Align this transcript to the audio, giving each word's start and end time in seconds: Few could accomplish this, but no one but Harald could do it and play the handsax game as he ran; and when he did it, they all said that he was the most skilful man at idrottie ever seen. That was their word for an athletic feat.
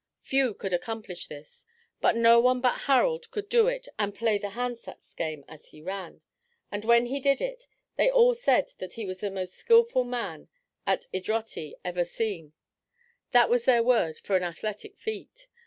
Few 0.23 0.55
could 0.55 0.73
accomplish 0.73 1.27
this, 1.27 1.63
but 2.01 2.15
no 2.15 2.39
one 2.39 2.59
but 2.59 2.85
Harald 2.89 3.29
could 3.29 3.47
do 3.49 3.67
it 3.67 3.87
and 3.99 4.15
play 4.15 4.39
the 4.39 4.53
handsax 4.57 5.13
game 5.15 5.45
as 5.47 5.67
he 5.69 5.79
ran; 5.79 6.21
and 6.71 6.83
when 6.83 7.05
he 7.05 7.19
did 7.19 7.39
it, 7.39 7.67
they 7.97 8.09
all 8.09 8.33
said 8.33 8.71
that 8.79 8.93
he 8.93 9.05
was 9.05 9.19
the 9.19 9.29
most 9.29 9.53
skilful 9.53 10.03
man 10.03 10.49
at 10.87 11.05
idrottie 11.13 11.75
ever 11.85 12.03
seen. 12.03 12.53
That 13.31 13.47
was 13.47 13.65
their 13.65 13.83
word 13.83 14.17
for 14.17 14.35
an 14.35 14.41
athletic 14.43 14.97
feat. 14.97 15.47